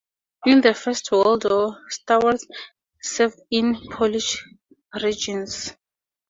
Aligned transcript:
In 0.47 0.61
the 0.61 0.73
First 0.73 1.11
World 1.11 1.45
War 1.47 1.77
Stawarz 1.87 2.41
served 3.03 3.39
in 3.51 3.79
Polish 3.91 4.43
Legions. 4.95 5.75